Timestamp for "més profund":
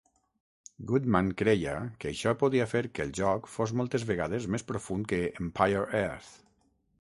4.57-5.11